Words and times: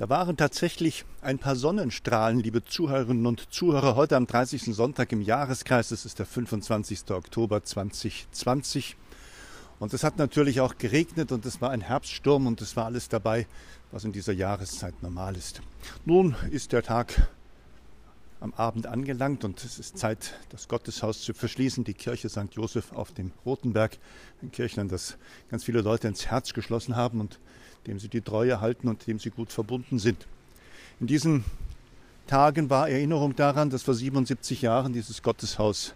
Da 0.00 0.08
waren 0.08 0.38
tatsächlich 0.38 1.04
ein 1.20 1.38
paar 1.38 1.56
Sonnenstrahlen, 1.56 2.40
liebe 2.40 2.64
Zuhörerinnen 2.64 3.26
und 3.26 3.52
Zuhörer, 3.52 3.96
heute 3.96 4.16
am 4.16 4.26
30. 4.26 4.74
Sonntag 4.74 5.12
im 5.12 5.20
Jahreskreis. 5.20 5.90
Es 5.90 6.06
ist 6.06 6.18
der 6.18 6.24
25. 6.24 7.10
Oktober 7.10 7.62
2020. 7.62 8.96
Und 9.78 9.92
es 9.92 10.02
hat 10.02 10.16
natürlich 10.16 10.62
auch 10.62 10.78
geregnet 10.78 11.32
und 11.32 11.44
es 11.44 11.60
war 11.60 11.68
ein 11.68 11.82
Herbststurm 11.82 12.46
und 12.46 12.62
es 12.62 12.76
war 12.76 12.86
alles 12.86 13.10
dabei, 13.10 13.46
was 13.92 14.04
in 14.04 14.12
dieser 14.12 14.32
Jahreszeit 14.32 15.02
normal 15.02 15.36
ist. 15.36 15.60
Nun 16.06 16.34
ist 16.50 16.72
der 16.72 16.82
Tag 16.82 17.28
am 18.40 18.54
Abend 18.54 18.86
angelangt 18.86 19.44
und 19.44 19.62
es 19.62 19.78
ist 19.78 19.98
Zeit, 19.98 20.32
das 20.48 20.66
Gotteshaus 20.66 21.20
zu 21.20 21.34
verschließen, 21.34 21.84
die 21.84 21.92
Kirche 21.92 22.30
St. 22.30 22.52
Josef 22.52 22.92
auf 22.92 23.12
dem 23.12 23.32
Rotenberg, 23.44 23.98
ein 24.40 24.50
Kirchlein, 24.50 24.88
das 24.88 25.18
ganz 25.50 25.64
viele 25.64 25.82
Leute 25.82 26.08
ins 26.08 26.28
Herz 26.28 26.54
geschlossen 26.54 26.96
haben 26.96 27.20
und 27.20 27.38
dem 27.86 27.98
sie 27.98 28.08
die 28.08 28.20
Treue 28.20 28.60
halten 28.60 28.88
und 28.88 29.06
dem 29.06 29.18
sie 29.18 29.30
gut 29.30 29.52
verbunden 29.52 29.98
sind. 29.98 30.26
In 31.00 31.06
diesen 31.06 31.44
Tagen 32.26 32.70
war 32.70 32.88
Erinnerung 32.88 33.34
daran, 33.34 33.70
dass 33.70 33.82
vor 33.82 33.94
77 33.94 34.62
Jahren 34.62 34.92
dieses 34.92 35.22
Gotteshaus 35.22 35.94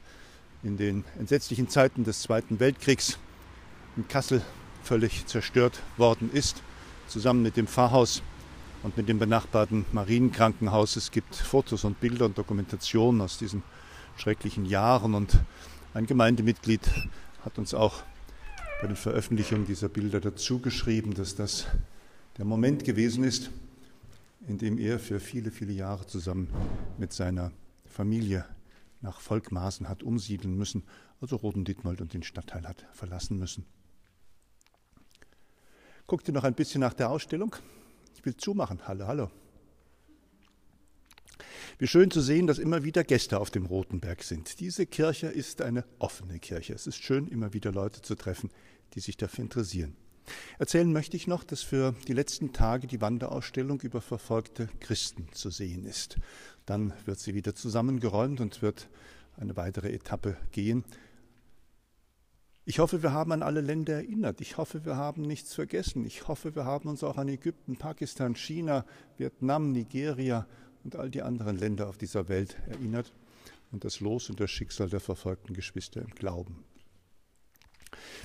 in 0.62 0.76
den 0.76 1.04
entsetzlichen 1.18 1.68
Zeiten 1.68 2.04
des 2.04 2.22
Zweiten 2.22 2.58
Weltkriegs 2.58 3.18
in 3.96 4.08
Kassel 4.08 4.42
völlig 4.82 5.26
zerstört 5.26 5.80
worden 5.96 6.30
ist, 6.32 6.62
zusammen 7.06 7.42
mit 7.42 7.56
dem 7.56 7.66
Pfarrhaus 7.66 8.22
und 8.82 8.96
mit 8.96 9.08
dem 9.08 9.18
benachbarten 9.18 9.84
Marienkrankenhaus. 9.92 10.96
Es 10.96 11.10
gibt 11.10 11.34
Fotos 11.34 11.84
und 11.84 12.00
Bilder 12.00 12.26
und 12.26 12.36
Dokumentationen 12.36 13.20
aus 13.20 13.38
diesen 13.38 13.62
schrecklichen 14.16 14.66
Jahren 14.66 15.14
und 15.14 15.38
ein 15.92 16.06
Gemeindemitglied 16.06 16.80
hat 17.44 17.58
uns 17.58 17.74
auch 17.74 18.02
bei 18.80 18.86
den 18.86 18.96
Veröffentlichungen 18.96 19.66
dieser 19.66 19.88
Bilder 19.88 20.20
dazu 20.20 20.58
geschrieben, 20.58 21.14
dass 21.14 21.34
das 21.34 21.66
der 22.36 22.44
Moment 22.44 22.84
gewesen 22.84 23.24
ist, 23.24 23.50
in 24.46 24.58
dem 24.58 24.78
er 24.78 24.98
für 24.98 25.20
viele, 25.20 25.50
viele 25.50 25.72
Jahre 25.72 26.06
zusammen 26.06 26.48
mit 26.98 27.12
seiner 27.12 27.52
Familie 27.86 28.44
nach 29.00 29.20
Volkmaßen 29.20 29.88
hat 29.88 30.02
umsiedeln 30.02 30.56
müssen, 30.56 30.82
also 31.20 31.36
Roden-Dittmold 31.36 32.00
und 32.00 32.12
den 32.12 32.22
Stadtteil 32.22 32.66
hat 32.66 32.86
verlassen 32.92 33.38
müssen. 33.38 33.64
Guckt 36.06 36.28
ihr 36.28 36.34
noch 36.34 36.44
ein 36.44 36.54
bisschen 36.54 36.80
nach 36.80 36.94
der 36.94 37.10
Ausstellung? 37.10 37.56
Ich 38.14 38.24
will 38.24 38.36
zumachen. 38.36 38.80
Hallo, 38.86 39.06
hallo. 39.06 39.30
Wie 41.78 41.88
schön 41.88 42.10
zu 42.10 42.20
sehen, 42.20 42.46
dass 42.46 42.58
immer 42.58 42.84
wieder 42.84 43.02
Gäste 43.02 43.40
auf 43.40 43.50
dem 43.50 43.66
Rotenberg 43.66 44.22
sind. 44.22 44.60
Diese 44.60 44.86
Kirche 44.86 45.26
ist 45.26 45.60
eine 45.60 45.84
offene 45.98 46.38
Kirche. 46.38 46.72
Es 46.72 46.86
ist 46.86 47.02
schön, 47.02 47.26
immer 47.26 47.52
wieder 47.52 47.72
Leute 47.72 48.00
zu 48.00 48.14
treffen, 48.14 48.50
die 48.94 49.00
sich 49.00 49.16
dafür 49.16 49.42
interessieren. 49.42 49.96
Erzählen 50.58 50.92
möchte 50.92 51.16
ich 51.16 51.26
noch, 51.26 51.42
dass 51.42 51.62
für 51.62 51.94
die 52.06 52.12
letzten 52.12 52.52
Tage 52.52 52.86
die 52.86 53.00
Wanderausstellung 53.00 53.80
über 53.80 54.00
verfolgte 54.00 54.68
Christen 54.78 55.26
zu 55.32 55.50
sehen 55.50 55.84
ist. 55.84 56.16
Dann 56.64 56.92
wird 57.06 57.18
sie 57.18 57.34
wieder 57.34 57.56
zusammengeräumt 57.56 58.40
und 58.40 58.62
wird 58.62 58.88
eine 59.36 59.56
weitere 59.56 59.92
Etappe 59.92 60.36
gehen. 60.52 60.84
Ich 62.64 62.78
hoffe, 62.78 63.02
wir 63.02 63.12
haben 63.12 63.32
an 63.32 63.42
alle 63.42 63.60
Länder 63.60 63.94
erinnert. 63.94 64.40
Ich 64.40 64.56
hoffe, 64.56 64.84
wir 64.84 64.96
haben 64.96 65.22
nichts 65.22 65.54
vergessen. 65.54 66.06
Ich 66.06 66.28
hoffe, 66.28 66.54
wir 66.54 66.64
haben 66.64 66.88
uns 66.88 67.02
auch 67.02 67.18
an 67.18 67.28
Ägypten, 67.28 67.76
Pakistan, 67.76 68.36
China, 68.36 68.86
Vietnam, 69.18 69.72
Nigeria 69.72 70.46
und 70.84 70.96
all 70.96 71.10
die 71.10 71.22
anderen 71.22 71.56
Länder 71.56 71.88
auf 71.88 71.98
dieser 71.98 72.28
Welt 72.28 72.56
erinnert 72.68 73.12
und 73.72 73.84
das 73.84 74.00
Los 74.00 74.30
und 74.30 74.38
das 74.38 74.50
Schicksal 74.50 74.88
der 74.88 75.00
verfolgten 75.00 75.54
Geschwister 75.54 76.02
im 76.02 76.10
Glauben. 76.10 76.64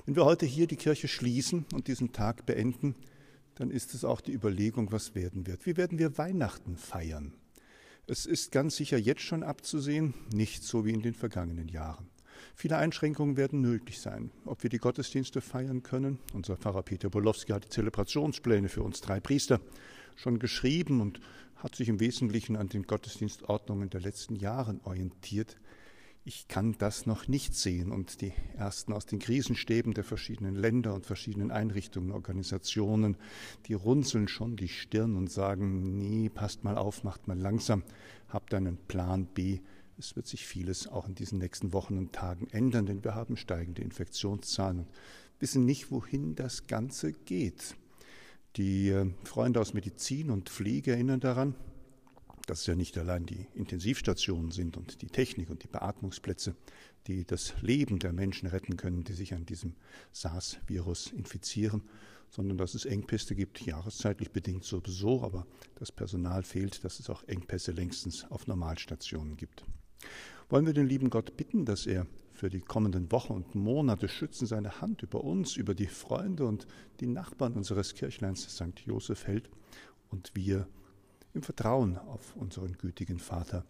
Wenn 0.06 0.16
wir 0.16 0.26
heute 0.26 0.46
hier 0.46 0.68
die 0.68 0.76
Kirche 0.76 1.08
schließen 1.08 1.66
und 1.74 1.88
diesen 1.88 2.12
Tag 2.12 2.46
beenden, 2.46 2.96
dann 3.56 3.72
ist 3.72 3.94
es 3.94 4.04
auch 4.04 4.22
die 4.22 4.34
Überlegung, 4.34 4.92
was 4.92 5.16
werden 5.16 5.48
wird. 5.48 5.66
Wie 5.66 5.78
werden 5.78 6.00
wir 6.00 6.18
Weihnachten 6.18 6.78
feiern? 6.78 7.34
Es 8.08 8.26
ist 8.26 8.52
ganz 8.52 8.76
sicher 8.76 8.98
jetzt 8.98 9.22
schon 9.22 9.44
abzusehen, 9.44 10.14
nicht 10.34 10.64
so 10.64 10.86
wie 10.86 10.94
in 10.94 11.02
den 11.02 11.14
vergangenen 11.14 11.68
Jahren. 11.68 12.10
Viele 12.56 12.78
Einschränkungen 12.78 13.38
werden 13.38 13.62
nötig 13.62 14.00
sein. 14.00 14.32
Ob 14.46 14.64
wir 14.64 14.70
die 14.70 14.78
Gottesdienste 14.78 15.42
feiern 15.42 15.84
können, 15.84 16.20
unser 16.34 16.58
Pfarrer 16.58 16.84
Peter 16.84 17.10
Bolowski 17.10 17.52
hat 17.52 17.66
die 17.66 17.70
Zelebrationspläne 17.70 18.70
für 18.70 18.82
uns 18.82 19.02
drei 19.02 19.20
Priester 19.20 19.60
schon 20.20 20.40
geschrieben 20.40 21.02
und 21.02 21.20
hat 21.56 21.76
sich 21.76 21.90
im 21.90 22.00
Wesentlichen 22.00 22.56
an 22.56 22.70
den 22.70 22.84
Gottesdienstordnungen 22.84 23.90
der 23.90 24.02
letzten 24.02 24.36
Jahre 24.36 24.80
orientiert 24.84 25.58
ich 26.30 26.48
kann 26.48 26.76
das 26.78 27.08
noch 27.08 27.28
nicht 27.28 27.56
sehen. 27.56 27.92
Und 27.92 28.22
die 28.22 28.34
ersten 28.56 28.94
aus 28.94 29.08
den 29.08 29.18
Krisenstäben 29.18 29.96
der 29.96 30.04
verschiedenen 30.04 30.56
Länder 30.56 30.94
und 30.94 31.06
verschiedenen 31.06 31.50
Einrichtungen, 31.50 32.12
Organisationen, 32.12 33.18
die 33.66 33.74
runzeln 33.74 34.28
schon 34.28 34.56
die 34.56 34.68
Stirn 34.68 35.16
und 35.16 35.32
sagen, 35.32 35.98
nee, 35.98 36.30
passt 36.30 36.64
mal 36.64 36.78
auf, 36.78 37.04
macht 37.04 37.28
mal 37.28 37.38
langsam, 37.38 37.84
habt 38.28 38.54
einen 38.54 38.78
Plan 38.78 39.26
B. 39.26 39.60
Es 39.98 40.16
wird 40.16 40.28
sich 40.28 40.46
vieles 40.46 40.88
auch 40.88 41.08
in 41.08 41.16
diesen 41.16 41.40
nächsten 41.40 41.74
Wochen 41.74 41.98
und 41.98 42.14
Tagen 42.14 42.48
ändern, 42.52 42.86
denn 42.86 43.04
wir 43.04 43.16
haben 43.16 43.36
steigende 43.36 43.82
Infektionszahlen 43.82 44.80
und 44.80 44.88
wissen 45.40 45.66
nicht, 45.66 45.90
wohin 45.90 46.36
das 46.36 46.68
Ganze 46.68 47.12
geht. 47.12 47.76
Die 48.56 48.90
äh, 48.90 49.10
Freunde 49.24 49.60
aus 49.60 49.74
Medizin 49.74 50.32
und 50.32 50.50
Pflege 50.50 50.92
erinnern 50.92 51.20
daran, 51.20 51.56
dass 52.48 52.62
es 52.62 52.66
ja 52.66 52.76
nicht 52.76 52.98
allein 52.98 53.26
die 53.26 53.46
Intensivstationen 53.54 54.52
sind 54.52 54.76
und 54.76 55.04
die 55.04 55.08
Technik 55.08 55.52
und 55.52 55.64
die 55.64 55.68
Beatmungsplätze, 55.68 56.56
die 57.06 57.26
das 57.26 57.54
Leben 57.62 58.00
der 58.00 58.12
Menschen 58.12 58.48
retten 58.48 58.76
können, 58.76 59.04
die 59.04 59.14
sich 59.14 59.34
an 59.36 59.46
diesem 59.46 59.76
SARS-Virus 60.14 61.12
infizieren, 61.12 61.84
sondern 62.32 62.58
dass 62.58 62.74
es 62.74 62.86
Engpässe 62.86 63.36
gibt, 63.36 63.62
jahreszeitlich 63.62 64.32
bedingt 64.32 64.64
sowieso, 64.64 65.24
aber 65.24 65.46
das 65.76 65.92
Personal 65.92 66.44
fehlt, 66.44 66.84
dass 66.84 67.00
es 67.00 67.10
auch 67.10 67.24
Engpässe 67.28 67.72
längstens 67.72 68.26
auf 68.32 68.48
Normalstationen 68.48 69.38
gibt. 69.38 69.64
Wollen 70.50 70.66
wir 70.66 70.74
den 70.74 70.88
lieben 70.88 71.12
Gott 71.12 71.38
bitten, 71.38 71.66
dass 71.66 71.86
er 71.86 72.08
für 72.40 72.50
die 72.50 72.62
kommenden 72.62 73.12
Wochen 73.12 73.34
und 73.34 73.54
Monate 73.54 74.08
schützen 74.08 74.48
seine 74.48 74.80
Hand 74.80 75.04
über 75.04 75.26
uns, 75.26 75.58
über 75.58 75.76
die 75.76 75.88
Freunde 75.88 76.46
und 76.46 76.68
die 77.02 77.06
Nachbarn 77.06 77.54
unseres 77.54 77.96
Kirchleins 77.96 78.44
St. 78.44 78.80
Josef 78.86 79.28
hält 79.28 79.50
und 80.10 80.32
wir 80.36 80.66
im 81.34 81.44
Vertrauen 81.44 81.98
auf 81.98 82.38
unseren 82.38 82.78
gütigen 82.78 83.20
Vater. 83.20 83.66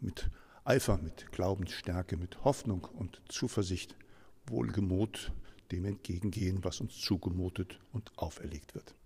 Mit 0.00 0.28
Eifer, 0.64 0.98
mit 0.98 1.30
Glaubensstärke, 1.30 2.16
mit 2.16 2.42
Hoffnung 2.42 2.82
und 2.82 3.22
Zuversicht, 3.28 3.94
wohlgemut 4.48 5.30
dem 5.70 5.84
entgegengehen, 5.84 6.64
was 6.64 6.80
uns 6.80 6.98
zugemutet 6.98 7.78
und 7.92 8.10
auferlegt 8.16 8.74
wird. 8.74 8.96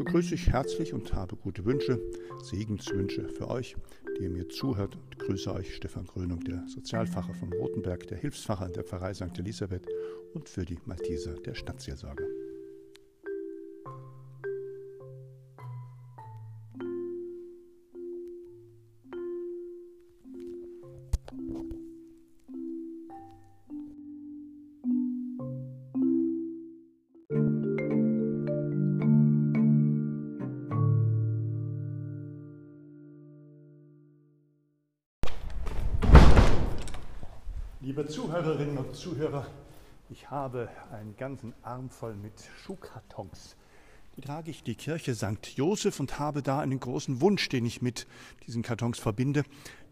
So 0.00 0.04
grüße 0.04 0.34
ich 0.34 0.48
herzlich 0.48 0.94
und 0.94 1.12
habe 1.12 1.36
gute 1.36 1.66
Wünsche, 1.66 2.00
Segenswünsche 2.42 3.28
für 3.28 3.48
euch, 3.48 3.76
die 4.16 4.22
ihr 4.22 4.30
mir 4.30 4.48
zuhört 4.48 4.96
und 4.96 5.18
grüße 5.18 5.52
euch 5.52 5.76
Stefan 5.76 6.06
Grönung, 6.06 6.42
der 6.42 6.66
Sozialfacher 6.68 7.34
vom 7.34 7.52
Rotenberg, 7.52 8.06
der 8.06 8.16
Hilfsfacher 8.16 8.64
in 8.64 8.72
der 8.72 8.84
Pfarrei 8.84 9.12
St. 9.12 9.38
Elisabeth 9.38 9.86
und 10.32 10.48
für 10.48 10.64
die 10.64 10.78
Malteser 10.86 11.34
der 11.34 11.52
Stadtseelsorge. 11.52 12.39
Liebe 37.90 38.06
Zuhörerinnen 38.06 38.78
und 38.78 38.94
Zuhörer, 38.94 39.48
ich 40.10 40.30
habe 40.30 40.68
einen 40.92 41.16
ganzen 41.16 41.52
Arm 41.62 41.90
voll 41.90 42.14
mit 42.14 42.34
Schuhkartons. 42.62 43.56
Die 44.14 44.20
trage 44.20 44.52
ich 44.52 44.62
die 44.62 44.76
Kirche 44.76 45.12
St. 45.16 45.56
Josef 45.56 45.98
und 45.98 46.20
habe 46.20 46.40
da 46.40 46.60
einen 46.60 46.78
großen 46.78 47.20
Wunsch, 47.20 47.48
den 47.48 47.64
ich 47.64 47.82
mit 47.82 48.06
diesen 48.46 48.62
Kartons 48.62 49.00
verbinde. 49.00 49.42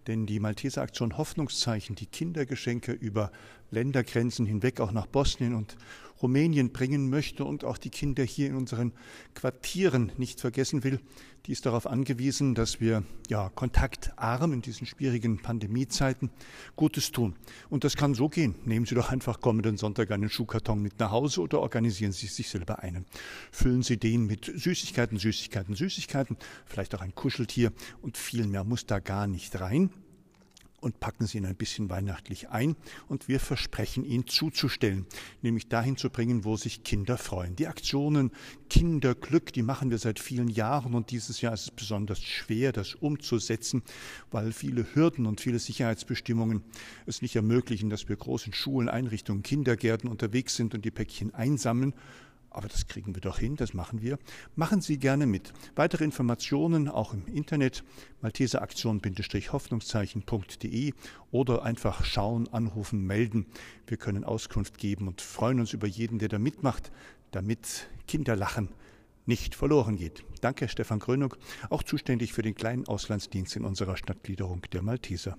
Denn 0.06 0.26
die 0.26 0.38
Malteser 0.38 0.82
Aktion 0.82 1.18
Hoffnungszeichen, 1.18 1.96
die 1.96 2.06
Kindergeschenke 2.06 2.92
über 2.92 3.32
Ländergrenzen 3.72 4.46
hinweg 4.46 4.78
auch 4.80 4.92
nach 4.92 5.08
Bosnien 5.08 5.56
und 5.56 5.76
Rumänien 6.22 6.72
bringen 6.72 7.08
möchte 7.10 7.44
und 7.44 7.64
auch 7.64 7.78
die 7.78 7.90
Kinder 7.90 8.24
hier 8.24 8.48
in 8.48 8.54
unseren 8.54 8.92
Quartieren 9.34 10.12
nicht 10.16 10.40
vergessen 10.40 10.84
will, 10.84 11.00
die 11.46 11.52
ist 11.52 11.64
darauf 11.64 11.86
angewiesen, 11.86 12.54
dass 12.54 12.80
wir 12.80 13.04
ja 13.28 13.48
kontaktarm 13.54 14.52
in 14.52 14.60
diesen 14.60 14.86
schwierigen 14.86 15.38
Pandemiezeiten 15.40 16.30
Gutes 16.76 17.12
tun. 17.12 17.36
Und 17.70 17.84
das 17.84 17.96
kann 17.96 18.14
so 18.14 18.28
gehen. 18.28 18.54
Nehmen 18.64 18.86
Sie 18.86 18.94
doch 18.94 19.10
einfach 19.10 19.40
kommenden 19.40 19.76
Sonntag 19.76 20.10
einen 20.10 20.28
Schuhkarton 20.28 20.82
mit 20.82 20.98
nach 20.98 21.10
Hause 21.10 21.40
oder 21.40 21.60
organisieren 21.60 22.12
Sie 22.12 22.26
sich 22.26 22.48
selber 22.48 22.80
einen. 22.80 23.06
Füllen 23.50 23.82
Sie 23.82 23.96
den 23.96 24.26
mit 24.26 24.44
Süßigkeiten, 24.44 25.18
Süßigkeiten, 25.18 25.74
Süßigkeiten, 25.74 26.36
vielleicht 26.66 26.94
auch 26.94 27.00
ein 27.00 27.14
Kuscheltier 27.14 27.72
und 28.02 28.18
viel 28.18 28.46
mehr 28.46 28.64
muss 28.64 28.86
da 28.86 28.98
gar 28.98 29.26
nicht 29.26 29.58
rein. 29.60 29.90
Und 30.80 31.00
packen 31.00 31.26
sie 31.26 31.38
ihn 31.38 31.46
ein 31.46 31.56
bisschen 31.56 31.90
weihnachtlich 31.90 32.50
ein 32.50 32.76
und 33.08 33.28
wir 33.28 33.40
versprechen 33.40 34.04
ihn 34.04 34.26
zuzustellen, 34.26 35.06
nämlich 35.42 35.68
dahin 35.68 35.96
zu 35.96 36.10
bringen, 36.10 36.44
wo 36.44 36.56
sich 36.56 36.84
Kinder 36.84 37.18
freuen. 37.18 37.56
Die 37.56 37.66
Aktionen 37.66 38.30
Kinderglück, 38.70 39.52
die 39.52 39.62
machen 39.62 39.90
wir 39.90 39.98
seit 39.98 40.18
vielen 40.18 40.48
Jahren 40.48 40.94
und 40.94 41.10
dieses 41.10 41.40
Jahr 41.40 41.54
ist 41.54 41.62
es 41.62 41.70
besonders 41.70 42.22
schwer, 42.22 42.72
das 42.72 42.94
umzusetzen, 42.94 43.82
weil 44.30 44.52
viele 44.52 44.86
Hürden 44.94 45.26
und 45.26 45.40
viele 45.40 45.58
Sicherheitsbestimmungen 45.58 46.62
es 47.06 47.22
nicht 47.22 47.34
ermöglichen, 47.36 47.90
dass 47.90 48.08
wir 48.08 48.16
großen 48.16 48.52
Schulen, 48.52 48.88
Einrichtungen, 48.88 49.42
Kindergärten 49.42 50.08
unterwegs 50.08 50.54
sind 50.54 50.74
und 50.74 50.84
die 50.84 50.90
Päckchen 50.90 51.34
einsammeln, 51.34 51.94
aber 52.58 52.68
das 52.68 52.86
kriegen 52.88 53.14
wir 53.14 53.22
doch 53.22 53.38
hin, 53.38 53.54
das 53.54 53.72
machen 53.72 54.02
wir. 54.02 54.18
Machen 54.56 54.80
Sie 54.80 54.98
gerne 54.98 55.26
mit. 55.26 55.52
Weitere 55.76 56.02
Informationen 56.02 56.88
auch 56.88 57.14
im 57.14 57.24
Internet 57.28 57.84
malteseraktion-hoffnungszeichen.de 58.20 60.92
oder 61.30 61.62
einfach 61.62 62.04
schauen, 62.04 62.52
anrufen, 62.52 63.06
melden. 63.06 63.46
Wir 63.86 63.96
können 63.96 64.24
Auskunft 64.24 64.76
geben 64.76 65.06
und 65.06 65.20
freuen 65.20 65.60
uns 65.60 65.72
über 65.72 65.86
jeden, 65.86 66.18
der 66.18 66.28
da 66.28 66.40
mitmacht, 66.40 66.90
damit 67.30 67.88
Kinderlachen 68.08 68.70
nicht 69.24 69.54
verloren 69.54 69.96
geht. 69.96 70.24
Danke, 70.40 70.68
Stefan 70.68 70.98
Grönung, 70.98 71.36
auch 71.70 71.84
zuständig 71.84 72.32
für 72.32 72.42
den 72.42 72.56
kleinen 72.56 72.88
Auslandsdienst 72.88 73.54
in 73.54 73.64
unserer 73.64 73.96
Stadtgliederung 73.96 74.62
der 74.72 74.82
Malteser. 74.82 75.36